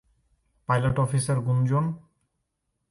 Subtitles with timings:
[0.69, 1.85] Pilot officer Gunjan?